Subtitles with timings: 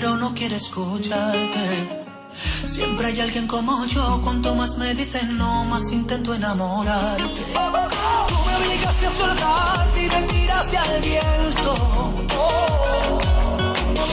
[0.00, 1.66] pero no quiere escucharte.
[2.64, 7.22] Siempre hay alguien como yo, cuanto más me dicen no, más intento enamorarte.
[7.22, 11.74] Tú me obligaste a soltarte y me tiraste al viento.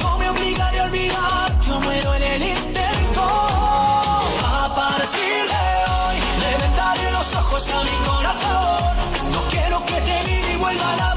[0.01, 3.23] Yo me obligaré a olvidar, yo muero en el intento.
[4.63, 9.31] A partir de hoy, le vendaré los ojos a mi corazón.
[9.31, 11.16] No quiero que te mire y vuelva a enamorarse.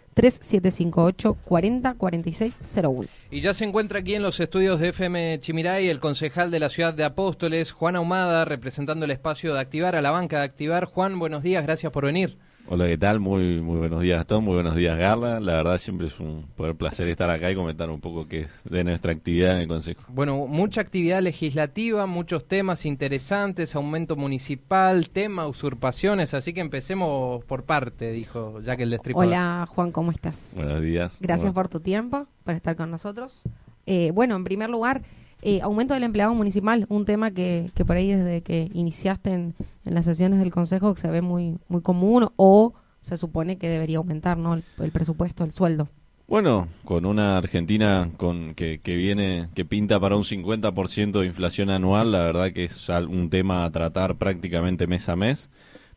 [0.13, 3.05] 3758 40 46 01.
[3.29, 6.69] Y ya se encuentra aquí en los estudios de FM Chimiray el concejal de la
[6.69, 10.85] ciudad de Apóstoles, Juan Ahumada, representando el espacio de Activar, a la banca de Activar.
[10.85, 12.37] Juan, buenos días, gracias por venir.
[12.67, 13.19] Hola, ¿qué tal?
[13.19, 15.39] Muy, muy buenos días a todos, muy buenos días Garla.
[15.39, 18.61] La verdad siempre es un poder placer estar acá y comentar un poco qué es
[18.63, 20.01] de nuestra actividad en el Consejo.
[20.07, 27.63] Bueno, mucha actividad legislativa, muchos temas interesantes, aumento municipal, tema usurpaciones, así que empecemos por
[27.63, 29.27] parte, dijo Jack el Destripador.
[29.27, 30.53] Hola Juan, ¿cómo estás?
[30.55, 31.17] Buenos días.
[31.19, 33.43] Gracias Bueno, por tu tiempo, por estar con nosotros.
[33.85, 35.01] Eh, bueno, en primer lugar,
[35.41, 39.55] eh, aumento del empleado municipal, un tema que, que por ahí desde que iniciaste en,
[39.85, 43.97] en las sesiones del Consejo se ve muy, muy común o se supone que debería
[43.97, 44.53] aumentar ¿no?
[44.53, 45.89] el, presupuesto, el sueldo.
[46.27, 51.69] Bueno, con una Argentina con que, que viene, que pinta para un 50% de inflación
[51.69, 55.49] anual, la verdad que es un tema a tratar prácticamente mes a mes,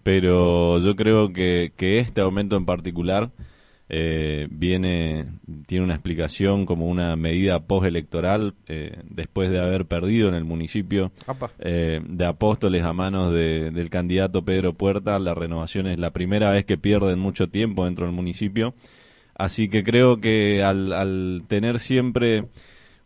[0.03, 3.31] pero yo creo que, que este aumento en particular
[3.89, 5.27] eh, viene,
[5.67, 11.13] tiene una explicación como una medida postelectoral eh, después de haber perdido en el municipio
[11.59, 15.19] eh, de Apóstoles a manos de- del candidato Pedro Puerta.
[15.19, 18.75] La renovación es la primera vez que pierden mucho tiempo dentro del municipio.
[19.37, 22.45] Así que creo que al, al tener siempre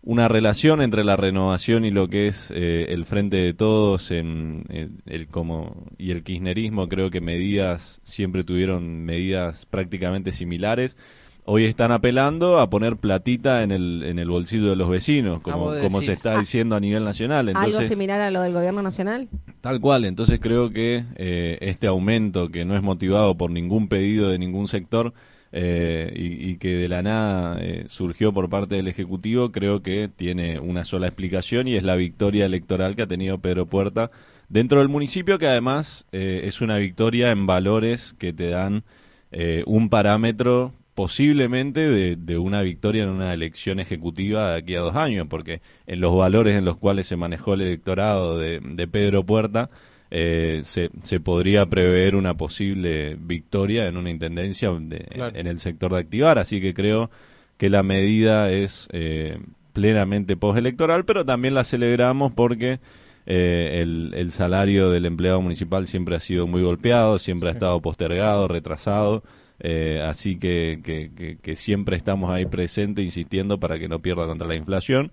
[0.09, 4.65] una relación entre la renovación y lo que es eh, el frente de todos en,
[4.71, 6.89] eh, el como y el kirchnerismo.
[6.89, 10.97] Creo que medidas siempre tuvieron medidas prácticamente similares.
[11.45, 15.67] Hoy están apelando a poner platita en el en el bolsillo de los vecinos como,
[15.67, 17.51] vos como se está diciendo a nivel nacional.
[17.51, 19.29] ¿Algo entonces similar a lo del gobierno nacional?
[19.61, 24.31] Tal cual, entonces creo que eh, este aumento que no es motivado por ningún pedido
[24.31, 25.13] de ningún sector
[25.53, 30.61] eh, y, que de la nada eh, surgió por parte del Ejecutivo, creo que tiene
[30.61, 34.11] una sola explicación y es la victoria electoral que ha tenido Pedro Puerta
[34.49, 38.85] dentro del municipio, que además eh, es una victoria en valores que te dan
[39.31, 44.97] eh, un parámetro posiblemente de, una victoria en una elección ejecutiva de aquí a dos
[44.97, 49.69] años, porque en los valores en los cuales se manejó el electorado de Pedro Puerta,
[50.11, 55.37] eh, se, se podría prever una posible victoria en una intendencia de- Claro.
[55.39, 57.11] en el sector de activar, así que creo
[57.57, 59.39] que la medida es eh,
[59.73, 62.81] plenamente postelectoral, pero también la celebramos porque
[63.27, 67.81] eh, el, el salario del empleado municipal siempre ha sido muy golpeado, siempre ha estado
[67.83, 69.23] postergado, retrasado,
[69.61, 74.27] eh, así que, que, que- que siempre estamos ahí presentes insistiendo para que no pierda
[74.27, 75.11] contra la inflación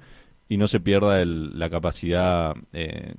[0.48, 3.16] y no se pierda el- la capacidad eh,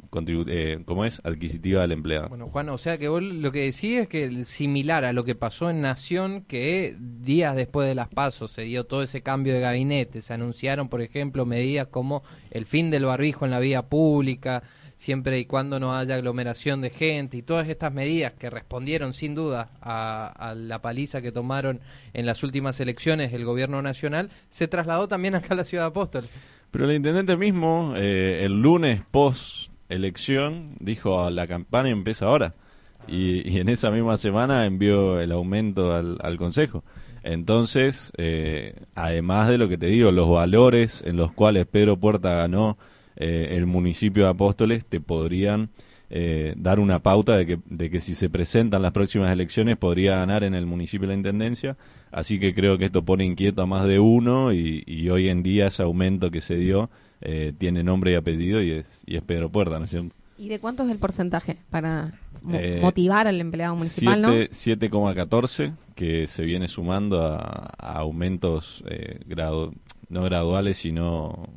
[0.49, 1.20] eh, ¿cómo es?
[1.25, 2.28] adquisitiva del empleado.
[2.28, 5.34] Bueno, Juan, o sea que vos lo que decís es que similar a lo que
[5.34, 9.61] pasó en Nación, que días después de las pasos se dio todo ese cambio de
[9.61, 14.62] gabinete, se anunciaron, por ejemplo, medidas como el fin del barbijo en la vía pública,
[14.94, 19.34] siempre y cuando no haya aglomeración de gente y todas estas medidas que respondieron sin
[19.34, 21.81] duda a, a la paliza que tomaron
[22.14, 25.88] en las últimas elecciones el gobierno nacional, se trasladó también acá a la ciudad de
[25.88, 26.25] Apóstol.
[26.76, 32.55] Pero el intendente mismo, eh, el lunes post elección, dijo "Ah, la campaña empieza ahora.
[33.08, 36.84] Y, y en esa misma semana envió el aumento al, al Consejo.
[37.23, 42.34] Entonces, eh, además de lo que te digo, los valores en los cuales Pedro Puerta
[42.34, 42.76] ganó
[43.17, 45.70] eh, el municipio de Apóstoles te podrían
[46.11, 50.17] eh, dar una pauta de que, de que si se presentan las próximas elecciones podría
[50.17, 51.76] ganar en el municipio la intendencia.
[52.12, 55.43] Así que creo que esto pone inquieto a más de uno y, y hoy en
[55.43, 56.88] día ese aumento que se dio
[57.20, 60.14] eh, tiene nombre y apellido y es, y es Pedro Puerta, ¿no es cierto?
[60.38, 62.12] ¿Y de cuánto es el porcentaje para
[62.43, 64.29] mo- Eh, motivar al empleado municipal, no?
[64.50, 69.73] Siete- 7,14 que se viene sumando a, a aumentos eh, gradu-
[70.11, 71.49] no graduales sino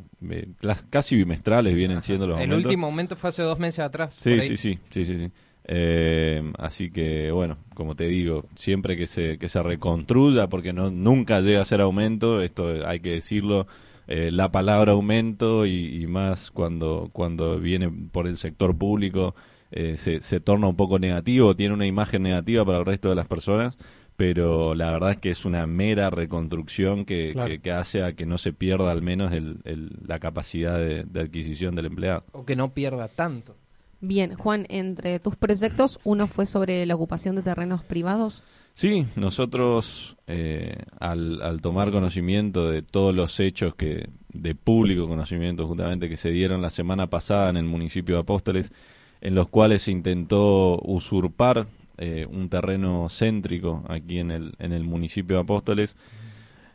[0.90, 2.66] casi bimestrales vienen siendo los El aumentos.
[2.66, 4.16] último aumento fue hace dos meses atrás.
[4.20, 5.32] Sí, sí, sí, sí, sí, sí.
[5.72, 10.90] Eh, así que bueno, como te digo, siempre que se que se reconstruya, porque no
[10.90, 13.68] nunca llega a ser aumento, esto hay que decirlo,
[14.08, 19.36] eh, la palabra aumento y, y más cuando cuando viene por el sector público
[19.72, 23.16] eh, se, se torna un poco negativo, tiene una imagen negativa para el resto de
[23.16, 23.78] las personas,
[24.20, 27.48] pero la verdad es que es una mera reconstrucción que, Claro.
[27.48, 31.06] que, que hace a que no se pierda al menos el, el- la capacidad de-
[31.06, 32.26] de adquisición del empleado.
[32.34, 33.56] O que no pierda tanto.
[34.02, 38.44] Bien, Juan, entre tus proyectos, uno fue sobre la ocupación de terrenos privados.
[38.74, 45.66] Sí, nosotros eh, al, al tomar conocimiento de todos los hechos que de público conocimiento
[45.66, 48.74] justamente que se dieron la semana pasada en el municipio de Apóstoles,
[49.22, 51.68] en los cuales se intentó usurpar
[52.00, 55.96] eh, un terreno céntrico aquí en el, en el municipio de Apóstoles,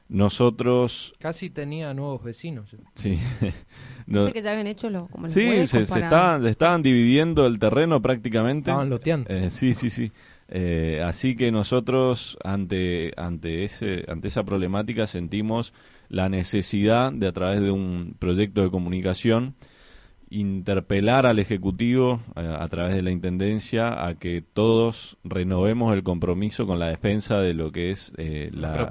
[0.09, 2.77] nosotros Casi tenía nuevos vecinos.
[2.95, 3.19] sí,
[4.07, 7.47] no- Dice que ya habían hecho lo, como los sí se, estaban, se estaban dividiendo
[7.47, 8.71] el terreno prácticamente.
[8.71, 9.31] Estaban loteando.
[9.31, 10.13] Eh, sí, sí, sí.
[10.49, 15.73] Eh, así que nosotros ante ante ese ante esa problemática sentimos
[16.11, 19.55] la necesidad de a través de un proyecto de comunicación
[20.31, 26.67] interpelar al ejecutivo a, a través de la intendencia a que todos renovemos el compromiso
[26.67, 28.89] con la defensa de lo que es eh, La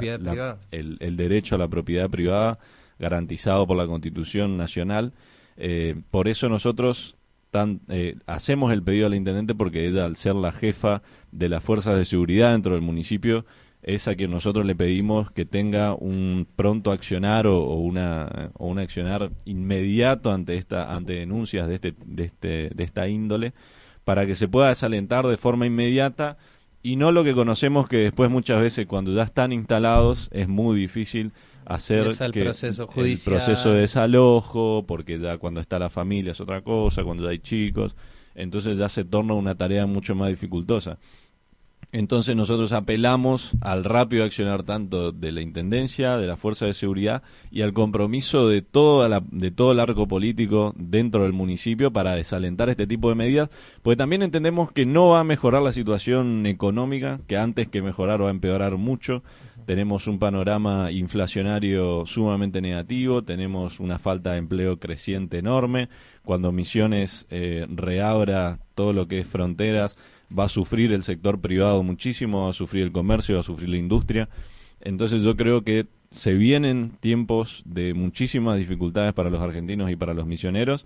[0.72, 2.60] el, el derecho a la propiedad privada
[3.00, 5.14] garantizado por la Constitución Nacional.
[5.58, 7.16] Eh, por eso nosotros
[7.52, 11.50] tan, eh, hacemos el pedido a la intendente porque ella, al ser la jefa de
[11.50, 13.46] las fuerzas de seguridad dentro del municipio,
[13.84, 18.68] es a quien nosotros le pedimos que tenga un pronto accionar o, o una o
[18.68, 23.54] un accionar inmediato ante esta ante denuncias de este de este de esta índole
[24.06, 26.38] para que se pueda desalentar de forma inmediata
[26.82, 30.80] y no lo que conocemos que después muchas veces cuando ya están instalados es muy
[30.80, 31.32] difícil
[31.66, 33.36] hacer el que proceso el judicial.
[33.36, 37.40] proceso de desalojo porque ya cuando está la familia es otra cosa cuando ya hay
[37.40, 37.96] chicos
[38.36, 41.00] entonces ya se torna una tarea mucho más dificultosa
[41.94, 47.22] entonces nosotros apelamos al rápido accionar tanto de la Intendencia, de la Fuerza de Seguridad
[47.51, 52.16] y al compromiso de, toda la, de todo el arco político dentro del municipio para
[52.16, 53.50] desalentar este tipo de medidas,
[53.84, 58.24] porque también entendemos que no va a mejorar la situación económica, que antes que mejorar
[58.24, 59.22] va a empeorar mucho.
[59.68, 65.89] Tenemos un panorama inflacionario sumamente negativo, tenemos una falta de empleo creciente enorme.
[66.25, 69.96] Cuando Misiones eh, reabra todo lo que es fronteras,
[70.38, 73.70] va a sufrir el sector privado muchísimo, va a sufrir el comercio, va a sufrir
[73.70, 74.30] la industria.
[74.82, 80.14] Entonces yo creo que se vienen tiempos de muchísimas dificultades para los argentinos y para
[80.14, 80.86] los misioneros.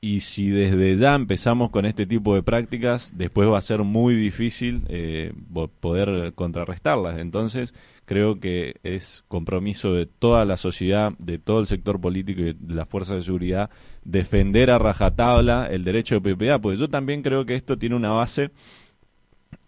[0.00, 4.16] Y si desde ya empezamos con este tipo de prácticas, después va a ser muy
[4.16, 5.32] difícil eh,
[5.78, 7.18] poder contrarrestarlas.
[7.18, 7.72] Entonces,
[8.04, 12.74] creo que es compromiso de toda la sociedad, de todo el sector político y de
[12.74, 13.70] las fuerzas de seguridad,
[14.04, 18.10] defender a rajatabla el derecho de PPA, porque yo también creo que esto tiene una
[18.10, 18.50] base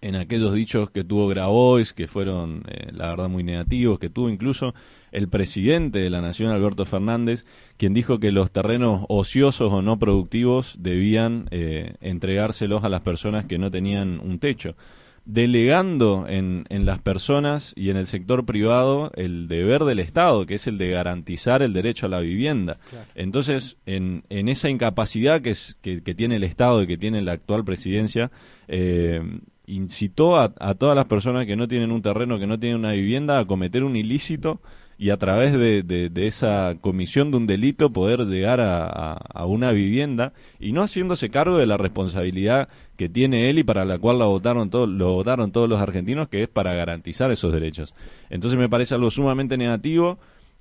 [0.00, 4.28] en aquellos dichos que tuvo Grabois, que fueron, eh, la verdad, muy negativos, que tuvo
[4.28, 4.74] incluso
[5.12, 7.46] el presidente de la Nación, Alberto Fernández,
[7.78, 13.46] quien dijo que los terrenos ociosos o no productivos debían eh, entregárselos a las personas
[13.46, 14.76] que no tenían un techo,
[15.24, 20.54] delegando en, en las personas y en el sector privado el deber del Estado, que
[20.54, 22.78] es el de garantizar el derecho a la vivienda.
[23.14, 27.22] Entonces, en, en esa incapacidad que, es, que, que tiene el Estado y que tiene
[27.22, 28.30] la actual presidencia,
[28.68, 29.22] eh,
[29.66, 32.92] incitó a, a todas las personas que no tienen un terreno, que no tienen una
[32.92, 34.60] vivienda, a cometer un ilícito
[34.98, 39.46] y a través de, de- esa comisión de un delito poder llegar a, a- a
[39.46, 43.98] una vivienda y no haciéndose cargo de la responsabilidad que tiene él y para la
[43.98, 47.94] cual la votaron todos, lo votaron todos los argentinos, que es para garantizar esos derechos.
[48.30, 50.18] Entonces me parece algo sumamente negativo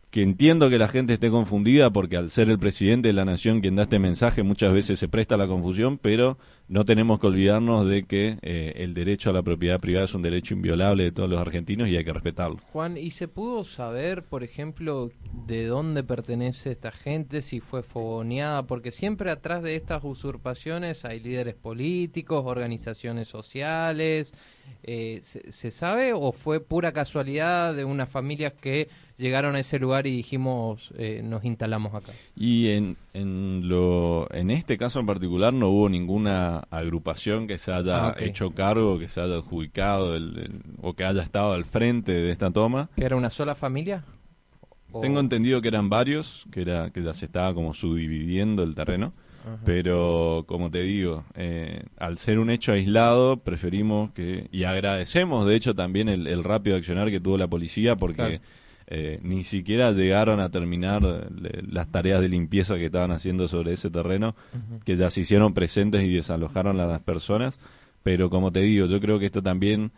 [0.09, 3.61] que entiendo que la gente esté confundida porque al ser el presidente de la nación
[3.61, 7.27] quien da este mensaje muchas veces se presta a la confusión, pero no tenemos que
[7.27, 11.11] olvidarnos de que eh, el derecho a la propiedad privada es un derecho inviolable de
[11.11, 12.57] todos los argentinos y hay que respetarlo.
[12.71, 15.11] Juan, ¿y se pudo saber, por ejemplo,
[15.45, 18.65] de dónde pertenece esta gente, si fue fogoneada?
[18.65, 24.33] Porque siempre atrás de estas usurpaciones hay líderes políticos, organizaciones sociales.
[24.83, 29.79] Eh, ¿se, se sabe o fue pura casualidad de unas familias que llegaron a ese
[29.79, 32.11] lugar y dijimos, eh, nos instalamos acá.
[32.35, 37.71] Y en, en, lo, en este caso en particular no hubo ninguna agrupación que se
[37.71, 41.65] haya Ah, hecho cargo, que se haya adjudicado el- el- o que haya estado al
[41.65, 42.89] frente de esta toma.
[42.95, 44.03] ¿Que era una sola familia?
[44.91, 48.75] O- Tengo entendido que eran varios, que era que ya se estaba como subdividiendo el
[48.75, 49.57] terreno, Ajá.
[49.65, 55.55] pero como te digo, eh, al ser un hecho aislado, preferimos que y agradecemos de
[55.55, 58.39] hecho también el, el rápido accionar que tuvo la policía porque Claro.
[58.95, 63.47] Eh, ni siquiera llegaron a terminar eh, le- las tareas de limpieza que estaban haciendo
[63.47, 64.35] sobre ese terreno,
[64.85, 67.59] que ya se hicieron presentes y desalojaron a las personas,
[68.03, 69.91] pero como te digo, yo creo que esto también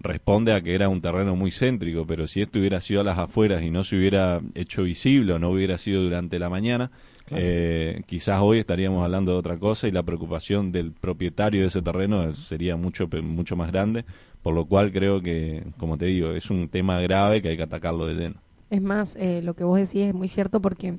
[0.00, 3.18] responde a que era un terreno muy céntrico, pero si esto hubiera sido a las
[3.18, 6.90] afueras y no se hubiera hecho visible o no hubiera sido durante la mañana,
[7.30, 11.82] eh, quizás hoy estaríamos hablando de otra cosa y la preocupación del propietario de ese
[11.82, 14.04] terreno sería mucho mucho más grande,
[14.42, 17.62] por lo cual creo que, como te digo, es un tema grave que hay que
[17.62, 18.40] atacarlo de lleno.
[18.70, 20.98] Es más, eh, lo que vos decís es muy cierto porque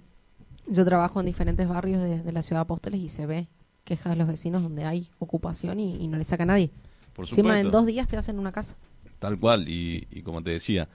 [0.67, 3.47] yo trabajo en diferentes barrios de, de la ciudad de Apóstoles y se ve
[3.83, 6.71] quejas de los vecinos donde hay ocupación y, y no le saca a nadie.
[7.13, 8.75] Por Encima en dos días te hacen una casa.
[9.19, 10.87] Tal cual, y, y como te decía,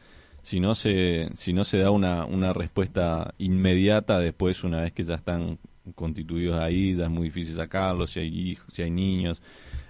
[0.43, 5.03] si no se, si no se da una, una respuesta inmediata después, una vez que
[5.03, 5.59] ya están
[5.95, 9.43] constituidos ahí, ya es muy difícil sacarlos, si hay hijos, si hay niños,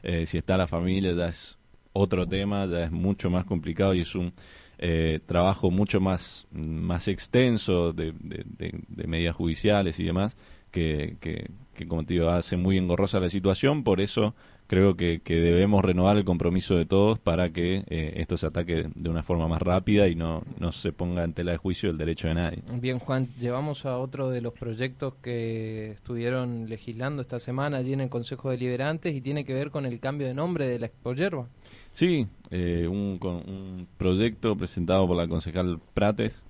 [0.02, 1.58] eh, si está la familia, ya es
[1.94, 4.32] otro tema, ya es mucho más complicado y es un
[4.78, 10.36] eh, trabajo mucho más, más extenso de, de- medidas judiciales y demás,
[10.70, 14.34] que, que, que, como te digo, hace muy engorrosa la situación, por eso
[14.66, 18.88] creo que, que debemos renovar el compromiso de todos para que eh, esto se ataque
[18.94, 21.98] de una forma más rápida y no, no se ponga en tela de juicio el
[21.98, 22.58] derecho de nadie.
[22.80, 28.00] Bien, Juan, llevamos a otro de los proyectos que estuvieron legislando esta semana allí en
[28.00, 31.12] el Consejo Deliberantes y tiene que ver con el cambio de nombre de la Expo
[31.14, 31.46] Yerba.
[31.94, 36.42] Sí, eh, un, con- un proyecto presentado por la concejal Prates,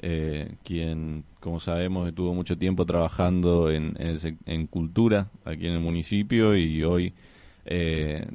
[0.00, 3.94] eh, quien, como sabemos, estuvo mucho tiempo trabajando en,
[4.44, 7.14] en, cultura aquí en el municipio y hoy,
[7.64, 8.26] eh,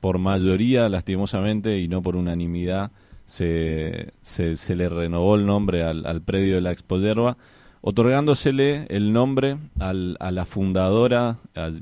[0.00, 2.90] por mayoría, lastimosamente, y no por unanimidad,
[3.24, 7.38] se, se, se le renovó el nombre al, al predio de la Expo Yerba,
[7.80, 11.38] otorgándosele el nombre al- a la fundadora,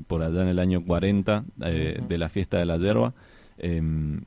[0.07, 3.13] por allá en el año 40, eh, de la fiesta de la yerba.
[3.57, 4.21] Em,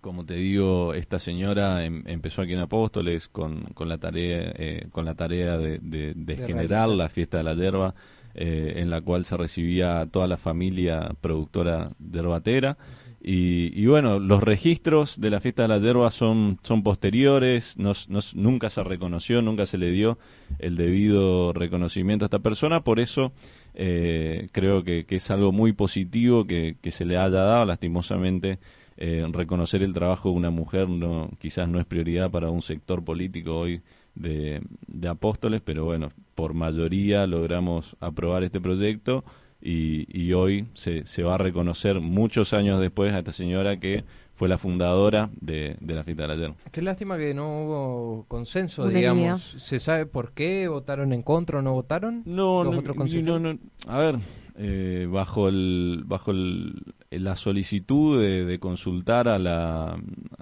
[0.00, 4.86] como te digo, esta señora em- empezó aquí en Apóstoles con, con la tarea, eh,
[4.90, 7.94] con la tarea de, de- de De generar la fiesta de la yerba,
[8.34, 12.76] eh, en la cual se recibía toda la familia productora yerbatera.
[13.24, 17.92] Y, y bueno, los registros de la fiesta de la yerba son, son posteriores, no
[17.92, 20.18] s- no s- nunca se reconoció, nunca se le dio
[20.58, 23.30] el debido reconocimiento a esta persona, por eso
[23.74, 28.58] eh, creo que, que es algo muy positivo que, que se le haya dado, lastimosamente
[28.96, 33.02] eh, reconocer el trabajo de una mujer no quizás no es prioridad para un sector
[33.02, 33.82] político hoy
[34.14, 34.60] de,
[35.08, 39.24] apóstoles, pero bueno, por mayoría logramos aprobar este proyecto
[39.60, 44.04] y, y hoy se, se va a reconocer muchos años después a esta señora que
[44.42, 46.56] fue la fundadora de, de la fiesta de la yerba.
[46.72, 49.12] Qué lástima que no hubo consenso, Unanimidad.
[49.14, 49.54] digamos.
[49.58, 52.22] ¿Se sabe por qué votaron en contra o no votaron?
[52.24, 53.40] No, los no, otros y consejeros?
[53.40, 53.58] no, no.
[53.86, 54.18] A ver,
[54.56, 56.72] eh, bajo el bajo el,
[57.10, 59.96] la solicitud de, de consultar a la,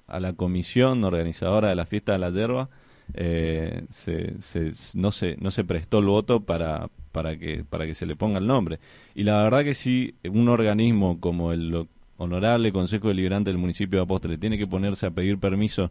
[0.06, 2.70] a la comisión organizadora de la fiesta de la yerba,
[3.12, 7.94] eh, se, se- no se no se prestó el voto para para que para que
[7.94, 8.78] se le ponga el nombre.
[9.14, 11.86] Y la verdad que si un organismo como el
[12.20, 15.90] honorable Consejo Deliberante del municipio de Apóstoles tiene que ponerse a pedir permiso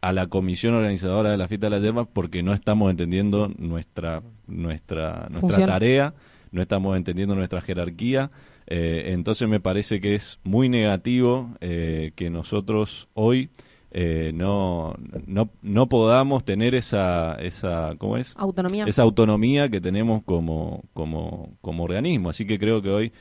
[0.00, 4.22] a la comisión organizadora de la fiesta de la yerba porque no estamos entendiendo nuestra
[4.46, 6.14] nuestra nuestra tarea,
[6.52, 8.30] no estamos entendiendo nuestra jerarquía.
[8.66, 13.48] eh, entonces me parece que es muy negativo eh, que nosotros hoy
[13.90, 14.94] eh, no,
[15.26, 18.34] no no podamos tener esa esa ¿cómo es?
[18.36, 18.84] Autonomía.
[18.86, 22.30] esa autonomía que tenemos como, como, como organismo.
[22.30, 23.12] Así que creo que hoy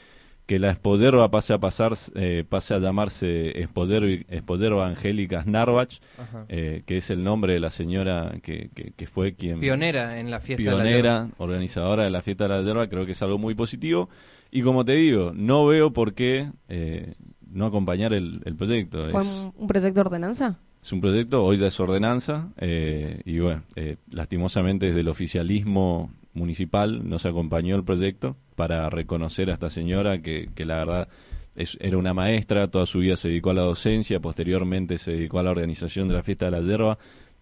[0.46, 6.46] que la Espoderba pase a pasar, eh, pase a llamarse Espoderba, Espoderba Angélica Narvach, Ajá.
[6.50, 10.30] eh, que es el nombre de la señora que, que, que fue quien Pionera en
[10.32, 13.22] la fiesta de la pionera, organizadora de la fiesta de la yerba, creo que es
[13.22, 14.10] algo muy positivo.
[14.52, 17.14] Y como te digo, no veo por qué eh,
[17.50, 19.10] no acompañar el, el proyecto.
[19.10, 20.60] ¿Fue Es- un, un proyecto de ordenanza?
[20.82, 26.12] es un proyecto, hoy ya es ordenanza, eh, y bueno, eh, lastimosamente desde el oficialismo
[26.34, 31.08] municipal nos acompañó el proyecto para reconocer a esta señora que, que la verdad
[31.56, 35.40] es, era una maestra, toda su vida se dedicó a la docencia, posteriormente se dedicó
[35.40, 36.98] a la organización de la fiesta de la yerba,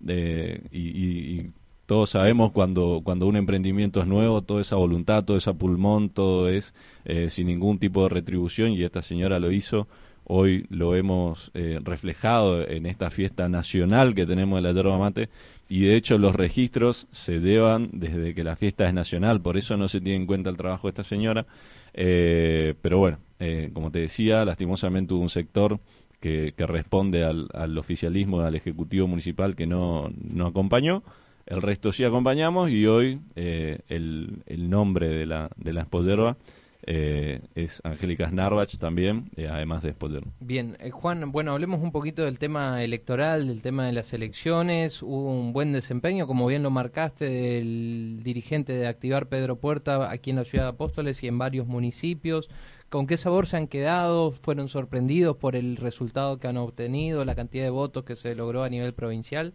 [0.07, 1.51] eh, y, y- y
[1.86, 6.48] todos sabemos cuando, cuando un emprendimiento es nuevo, toda esa voluntad, todo ese pulmón, todo
[6.48, 9.88] es eh, sin ningún tipo de retribución, y esta señora lo hizo
[10.33, 15.27] hoy lo hemos eh, reflejado en esta fiesta nacional que tenemos de la yerba mate
[15.67, 19.75] y de hecho los registros se llevan desde que la fiesta es nacional, por eso
[19.75, 21.45] no se tiene en cuenta el trabajo de esta señora.
[21.93, 25.81] Eh, pero bueno, eh, como te decía, lastimosamente hubo un sector
[26.21, 31.03] que, que responde al, al, oficialismo, al Ejecutivo Municipal que no, no acompañó.
[31.45, 35.81] El resto sí acompañamos y hoy eh, el, el, nombre de la, de la
[36.83, 40.31] eh, es Angélica Snarvach también, eh, además de Espollerba.
[40.39, 45.03] Bien, eh, Juan, bueno, hablemos un poquito del tema electoral, del tema de las elecciones.
[45.03, 50.31] Hubo un buen desempeño, como bien lo marcaste, del dirigente de Activar Pedro Puerta aquí
[50.31, 52.50] en la ciudad de Apóstoles y en varios municipios.
[52.89, 54.31] ¿Con qué sabor se han quedado?
[54.31, 58.63] ¿Fueron sorprendidos por el resultado que han obtenido, la cantidad de votos que se logró
[58.63, 59.53] a nivel provincial?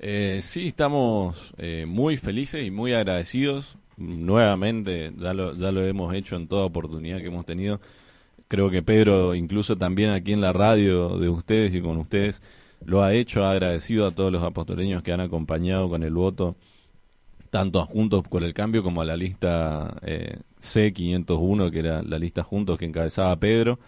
[0.00, 3.78] Eh, sí, estamos eh, muy felices y muy agradecidos.
[3.96, 7.80] Nuevamente, ya lo, ya lo hemos hecho en toda oportunidad que hemos tenido.
[8.48, 12.42] Creo que Pedro, incluso también aquí en la radio de ustedes y con ustedes,
[12.84, 16.56] lo ha hecho, ha agradecido a todos los apostoleños que han acompañado con el voto,
[17.50, 22.18] tanto a Juntos por el Cambio como a la lista eh, C501, que era la
[22.18, 23.78] lista Juntos que encabezaba Pedro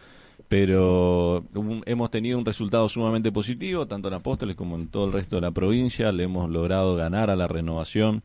[0.48, 5.12] pero un, hemos tenido un resultado sumamente positivo, tanto en Apóstoles como en todo el
[5.12, 6.12] resto de la provincia.
[6.12, 8.22] Le hemos logrado ganar a la renovación.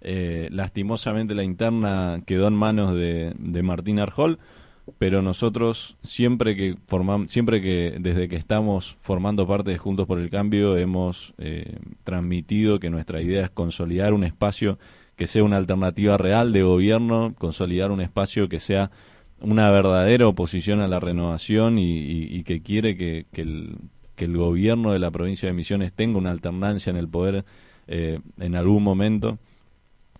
[0.00, 4.38] Eh, lastimosamente la interna quedó en manos de, de Martín Arjol,
[4.96, 10.18] pero nosotros siempre que formamos, siempre que desde que estamos formando parte de Juntos por
[10.18, 14.78] el Cambio hemos eh, transmitido que nuestra idea es consolidar un espacio
[15.16, 18.90] que sea una alternativa real de gobierno, consolidar un espacio que sea
[19.40, 23.76] una verdadera oposición a la renovación y, y, y que quiere que, que, el,
[24.14, 27.44] que, el, gobierno de la provincia de Misiones tenga una alternancia en el poder
[27.88, 29.38] eh, en algún momento.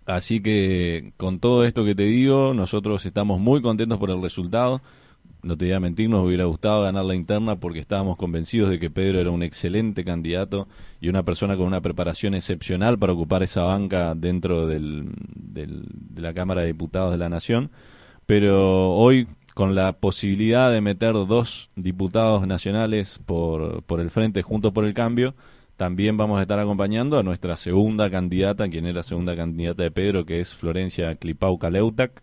[0.09, 4.81] Así que con todo esto que te digo, nosotros estamos muy contentos por el resultado.
[5.41, 8.79] No te voy a mentir, nos hubiera gustado ganar la interna porque estábamos convencidos de
[8.79, 10.67] que Pedro era un excelente candidato
[10.99, 16.33] y una persona con una preparación excepcional para ocupar esa banca dentro del, de la
[16.33, 17.71] Cámara de Diputados de la Nación
[18.29, 24.71] pero hoy con la posibilidad de meter dos diputados nacionales por, por el Frente Juntos
[24.71, 25.33] por el Cambio,
[25.79, 30.25] también vamos a estar acompañando a nuestra segunda candidata, quien era segunda candidata de Pedro,
[30.25, 32.21] que es Florencia Clipau Caleutac,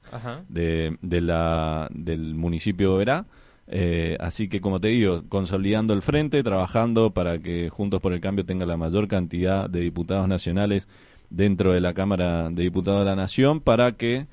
[0.50, 3.26] de, de la, del municipio de Verá.
[3.66, 8.20] Eh, así que, como te digo, consolidando el frente, trabajando para que Juntos por el
[8.20, 10.86] Cambio tenga la mayor cantidad de diputados nacionales
[11.30, 14.26] dentro de la Cámara de Diputados de la Nación, para que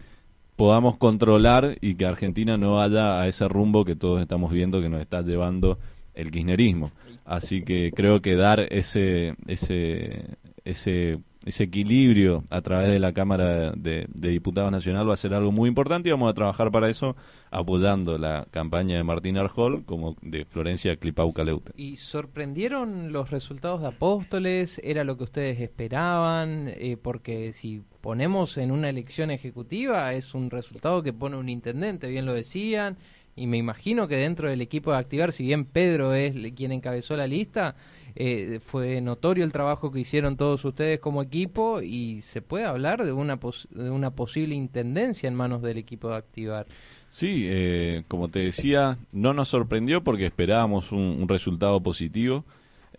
[0.58, 4.90] podamos controlar y que Argentina no vaya a ese rumbo que todos estamos viendo que
[4.90, 5.80] nos está llevando
[6.14, 6.92] el kirchnerismo.
[7.26, 13.72] Así que creo que dar ese ese ese ese equilibrio a través de la Cámara
[13.72, 17.16] de, Diputados Nacional va a ser algo muy importante y vamos a trabajar para eso
[17.52, 21.72] apoyando la campaña de Martín Arjol como de Florencia Clipau Caleute.
[21.76, 24.80] ¿Y sorprendieron los resultados de Apóstoles?
[24.84, 26.70] ¿Era lo que ustedes esperaban?
[26.70, 32.10] Eh, porque si ponemos en una elección ejecutiva es un resultado que pone un intendente,
[32.10, 32.98] bien lo decían,
[33.36, 37.17] y me imagino que dentro del equipo de Activar, si bien Pedro es quien encabezó
[37.17, 37.76] la lista,
[38.15, 43.04] eh, fue notorio el trabajo que hicieron todos ustedes como equipo y se puede hablar
[43.04, 43.39] de una,
[43.72, 46.67] de una posible intendencia en manos del equipo de Activar.
[47.08, 52.46] Sí, eh, como te decía, no nos sorprendió porque esperábamos un, resultado positivo.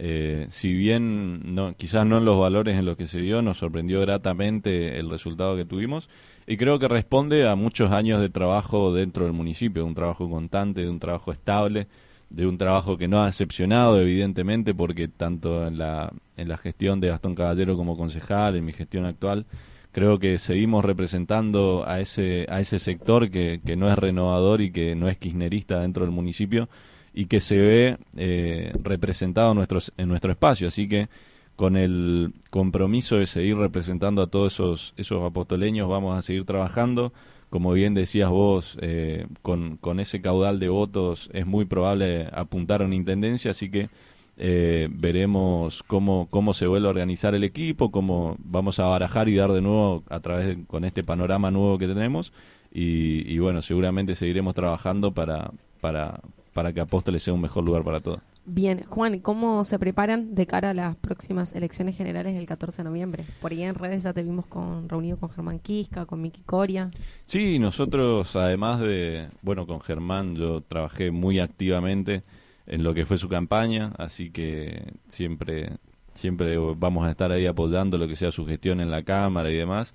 [0.00, 3.58] Eh, si bien no, quizás no en los valores en los que se dio, nos
[3.58, 6.08] sorprendió gratamente el resultado que tuvimos
[6.46, 10.82] y creo que responde a muchos años de trabajo dentro del municipio, un trabajo constante,
[10.82, 11.86] de un trabajo estable,
[12.30, 17.00] de un trabajo que no ha decepcionado, evidentemente, porque tanto en la, en la gestión
[17.00, 19.46] de Gastón Caballero como concejal, en mi gestión actual,
[19.92, 24.72] creo que seguimos representando a ese, a ese sector que, que no es renovador y
[24.72, 26.68] que no es kirchnerista dentro del municipio
[27.14, 30.66] y que se ve eh, representado en, en nuestro espacio.
[30.66, 31.08] Así que
[31.56, 37.12] con el compromiso de seguir representando a todos esos, esos apostoleños vamos a seguir trabajando
[37.54, 42.82] como bien decías vos, eh, con, con, ese caudal de votos es muy probable apuntar
[42.82, 43.90] a una intendencia, así que
[44.36, 49.36] eh, veremos cómo, cómo se vuelve a organizar el equipo, cómo vamos a barajar y
[49.36, 52.32] dar de nuevo a través de, con este panorama nuevo que tenemos
[52.72, 56.18] y, y bueno, seguramente seguiremos trabajando para, para,
[56.54, 58.33] para que Apóstoles sea un mejor lugar para todos.
[58.46, 62.88] Bien, Juan, ¿cómo se preparan de cara a las próximas elecciones generales del 14 de
[62.88, 63.24] noviembre?
[63.40, 66.90] Por ahí en redes ya te vimos con, reunido con Germán Quisca, con Miki Coria.
[67.24, 72.22] Sí, nosotros además de, bueno, con Germán yo trabajé muy activamente
[72.66, 75.78] en lo que fue su campaña, así que siempre,
[76.12, 79.56] siempre vamos a estar ahí apoyando lo que sea su gestión en la Cámara y
[79.56, 79.94] demás.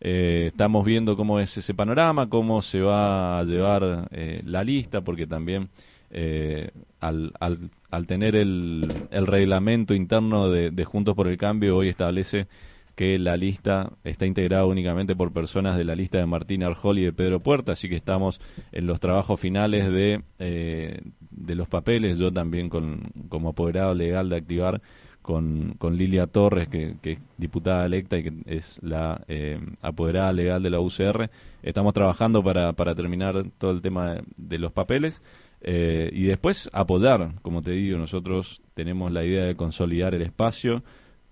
[0.00, 5.02] Eh, estamos viendo cómo es ese panorama, cómo se va a llevar eh, la lista,
[5.02, 5.68] porque también
[6.12, 6.70] eh,
[7.00, 12.46] al, al, tener el, el reglamento interno de, Juntos por el Cambio, hoy establece
[12.94, 17.04] que la lista está integrada únicamente por personas de la lista de Martín Arjol y
[17.04, 18.40] de Pedro Puerta, así que estamos
[18.72, 24.28] en los trabajos finales de, eh, de los papeles, yo también con, como apoderado legal
[24.28, 24.82] de activar
[25.22, 30.32] con, con Lilia Torres, que, que, es diputada electa y que es la eh, apoderada
[30.32, 31.30] legal de la UCR.
[31.62, 35.22] Estamos trabajando para, para terminar todo el tema de los papeles
[35.62, 40.82] eh, y después apoyar, como te digo, nosotros tenemos la idea de consolidar el espacio.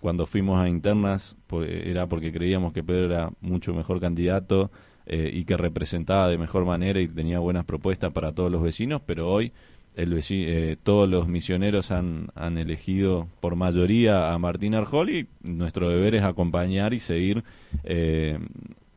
[0.01, 4.71] Cuando fuimos a internas pues, era porque creíamos que Pedro era mucho mejor candidato
[5.07, 9.03] eh, y que representaba de mejor manera y tenía buenas propuestas para todos los vecinos,
[9.05, 9.53] pero hoy
[9.97, 15.89] el eh, todos los misioneros han, han, elegido por mayoría a Martín Arjol y nuestro
[15.89, 17.43] deber es acompañar y seguir
[17.83, 18.39] eh,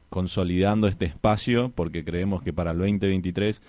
[0.09, 3.61] consolidando este espacio porque creemos que para el 2023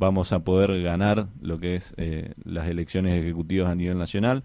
[0.00, 4.42] vamos a poder ganar lo que es eh, las elecciones ejecutivas a nivel nacional.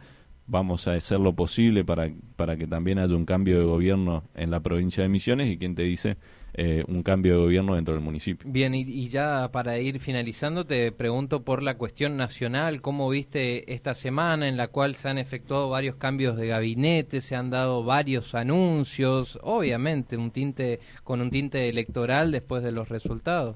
[0.48, 4.52] Vamos a hacer lo posible para, para que también haya un cambio de gobierno en
[4.52, 6.18] la provincia de Misiones y quien te dice
[6.54, 8.52] eh, un cambio de gobierno dentro del municipio.
[8.52, 13.96] Bien, y, ya para ir finalizando, te pregunto por la cuestión nacional, ¿cómo viste esta
[13.96, 18.36] semana en la cual se han efectuado varios cambios de gabinete, se han dado varios
[18.36, 23.56] anuncios, obviamente un tinte con un tinte electoral después de los resultados?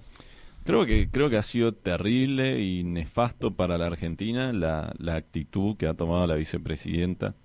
[0.63, 5.77] Creo que, creo que ha sido terrible y nefasto para la Argentina la, la actitud
[5.77, 7.35] que ha tomado la vicepresidenta,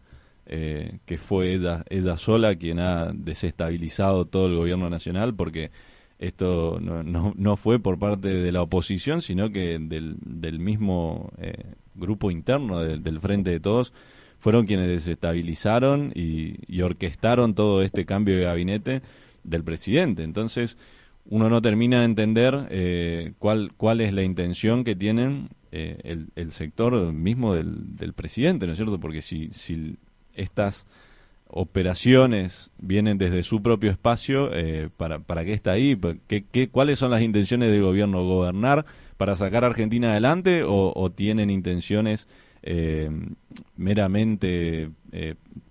[0.47, 5.71] eh, que fue ella, ella sola quien ha desestabilizado todo el gobierno nacional, porque
[6.19, 11.33] esto no, no, no fue por parte de la oposición, sino que del, del mismo
[11.39, 13.95] eh, grupo interno del, del Frente de Todos,
[14.39, 19.01] fueron quienes desestabilizaron y, y orquestaron todo este cambio de gabinete
[19.43, 20.23] del presidente.
[20.23, 20.77] Entonces,
[21.27, 26.29] uno no termina de entender eh, cuál, cuál es la intención que tienen eh, el,
[26.37, 29.01] el, sector mismo del, del, presidente, ¿no es cierto?
[29.01, 29.97] Porque si, si
[30.35, 30.87] estas
[31.49, 35.99] operaciones vienen desde su propio espacio, eh, ¿para, ¿para qué está ahí?
[36.29, 38.25] ¿Qué, qué, ¿Cuáles son las intenciones del gobierno?
[38.25, 38.85] ¿Gobernar
[39.17, 42.29] para sacar a Argentina adelante o, o tienen intenciones
[42.63, 43.11] eh,
[43.77, 44.91] meramente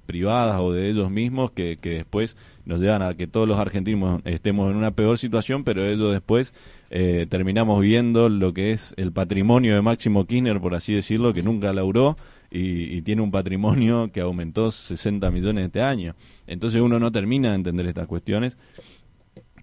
[0.06, 2.36] privadas o de ellos mismos que, que, después
[2.66, 6.54] nos llevan a que todos los argentinos estemos en una peor situación, pero ellos después
[6.90, 11.44] eh, terminamos viendo lo que es el patrimonio de Máximo Kirchner, por así decirlo, que
[11.44, 12.18] nunca laburó
[12.50, 16.16] y, y, tiene un patrimonio que aumentó 60 millones este año.
[16.46, 18.58] Entonces uno no termina de entender estas cuestiones.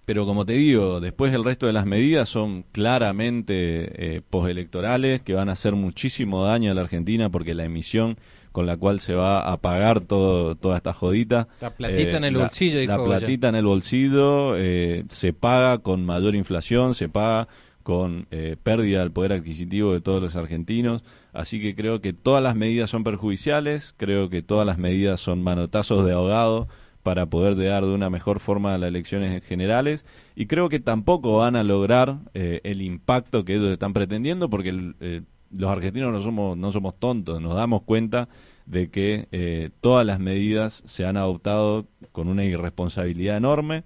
[0.05, 5.33] Pero como te digo, después el resto de las medidas son claramente eh, postelectorales que
[5.33, 8.17] van a hacer muchísimo daño a la Argentina porque la emisión
[8.51, 11.47] con la cual se va a pagar todo, toda esta jodita.
[11.61, 15.79] La platita eh, en el bolsillo, La, la platita en el bolsillo eh, se paga
[15.79, 17.47] con mayor inflación, se paga
[17.83, 21.03] con eh, pérdida del poder adquisitivo de todos los argentinos.
[21.33, 25.41] Así que creo que todas las medidas son perjudiciales, creo que todas las medidas son
[25.41, 26.67] manotazos de ahogado
[27.03, 31.37] para poder llegar de una mejor forma a las elecciones generales y creo que tampoco
[31.37, 35.21] van a lograr eh, el impacto que ellos están pretendiendo porque eh,
[35.53, 38.29] los argentinos no somos no somos tontos nos damos cuenta
[38.65, 43.83] de que eh, todas las medidas se han adoptado con una irresponsabilidad enorme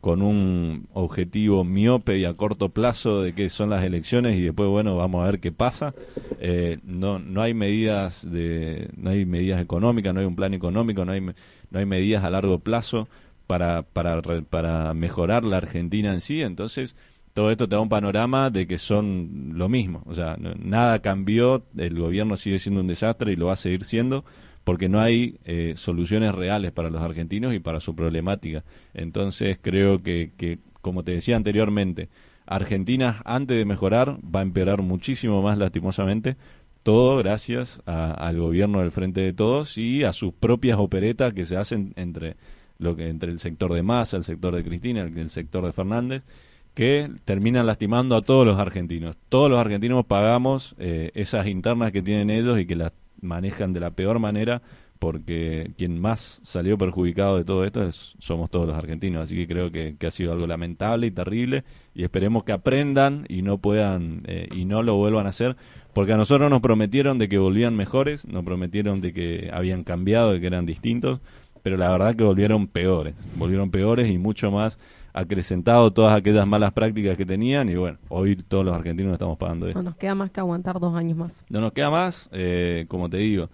[0.00, 4.68] con un objetivo miope y a corto plazo de que son las elecciones y después
[4.68, 5.94] bueno vamos a ver qué pasa.
[6.40, 11.04] Eh, no no hay medidas de no hay medidas económicas no hay un plan económico
[11.04, 13.08] no hay no hay medidas a largo plazo
[13.46, 16.40] para para para mejorar la Argentina en sí.
[16.40, 16.96] Entonces
[17.34, 20.02] todo esto te da un panorama de que son lo mismo.
[20.06, 23.84] O sea nada cambió el gobierno sigue siendo un desastre y lo va a seguir
[23.84, 24.24] siendo
[24.64, 28.64] porque no hay eh, soluciones reales para los argentinos y para su problemática.
[28.94, 32.08] Entonces creo que, que, como te decía anteriormente,
[32.46, 36.36] Argentina antes de mejorar va a empeorar muchísimo más lastimosamente,
[36.82, 41.44] todo gracias a, al gobierno del Frente de Todos y a sus propias operetas que
[41.44, 42.36] se hacen entre
[42.78, 46.24] lo que entre el sector de Massa, el sector de Cristina, el sector de Fernández,
[46.74, 49.16] que terminan lastimando a todos los argentinos.
[49.28, 53.80] Todos los argentinos pagamos eh, esas internas que tienen ellos y que las manejan de
[53.80, 54.62] la peor manera
[54.98, 59.22] porque quien más salió perjudicado de todo esto es, somos todos los argentinos.
[59.22, 63.24] Así que creo que, que, ha sido algo lamentable y terrible y esperemos que aprendan
[63.28, 65.56] y no puedan eh, y no lo vuelvan a hacer
[65.92, 70.32] porque a nosotros nos prometieron de que volvían mejores, nos prometieron de que habían cambiado,
[70.32, 71.20] de que eran distintos,
[71.62, 74.78] pero la verdad que volvieron peores, volvieron peores y mucho más
[75.12, 79.68] acrecentado todas aquellas malas prácticas que tenían y bueno, hoy todos los argentinos estamos pagando
[79.68, 79.82] esto.
[79.82, 81.44] No nos queda más que aguantar dos años más.
[81.48, 83.50] No nos queda más, eh, como te digo,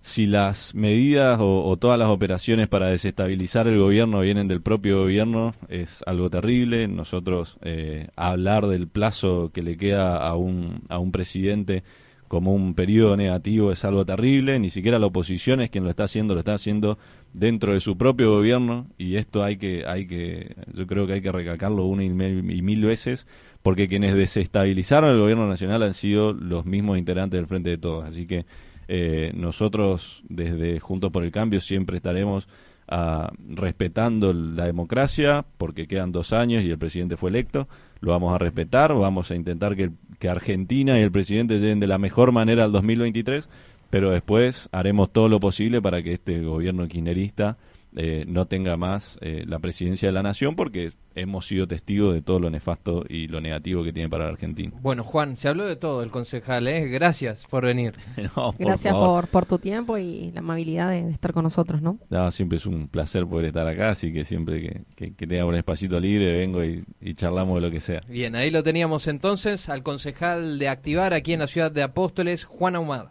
[0.00, 5.00] si las medidas o, o, todas las operaciones para desestabilizar el gobierno vienen del propio
[5.00, 6.86] gobierno, es algo terrible.
[6.86, 11.82] Nosotros eh, hablar del plazo que le queda a un, a un presidente
[12.28, 16.04] como un periodo negativo es algo terrible, ni siquiera la oposición es quien lo está
[16.04, 16.98] haciendo, lo está haciendo
[17.32, 21.20] dentro de su propio gobierno y esto hay que, hay que, yo creo que hay
[21.20, 23.26] que recalcarlo una y mil, y mil veces
[23.62, 28.04] porque quienes desestabilizaron el gobierno nacional han sido los mismos integrantes del Frente de Todos,
[28.04, 28.46] así que
[28.88, 32.48] eh, nosotros desde Juntos por el Cambio siempre estaremos
[32.88, 37.68] ah, respetando la democracia porque quedan dos años y el presidente fue electo,
[38.00, 41.86] lo vamos a respetar, vamos a intentar que, que Argentina y el presidente lleguen de
[41.86, 43.48] la mejor manera al 2023,
[43.90, 47.56] pero después haremos todo lo posible para que este gobierno kirchnerista
[48.00, 52.22] eh, no tenga más eh, la presidencia de la nación porque hemos sido testigos de
[52.22, 54.72] todo lo nefasto y lo negativo que tiene para la Argentina.
[54.80, 56.86] Bueno, Juan, se habló de todo el concejal, ¿eh?
[56.86, 57.94] Gracias por venir.
[58.36, 61.82] No, por Gracias por, por tu tiempo y la amabilidad de, de estar con nosotros,
[61.82, 61.98] ¿no?
[62.08, 65.44] No, siempre es un placer poder estar acá, así que siempre que, que- que tenga
[65.44, 68.00] un espacito libre vengo y, y charlamos de lo que sea.
[68.08, 72.44] Bien, ahí lo teníamos entonces al concejal de Activar aquí en la ciudad de Apóstoles,
[72.44, 73.08] Juan Ahumada.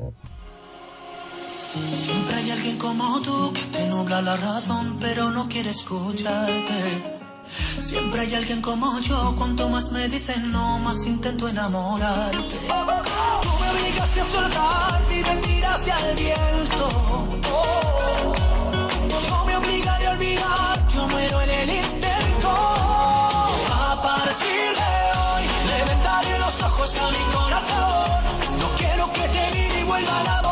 [1.96, 7.18] Siempre hay alguien como tú que te nubla la razón, pero no quiere escucharte.
[7.80, 12.38] Siempre hay alguien como yo, cuanto más me dicen no, más intento enamorarte.
[12.38, 16.90] Tú me obligaste a soltarte y me tiraste al viento.
[19.30, 22.50] Yo me obligaré a olvidar, yo muero en el intento.
[22.50, 28.22] A partir de hoy, le vendaré los ojos a mi corazón.
[28.60, 30.47] No quiero que te mire y vuelva a la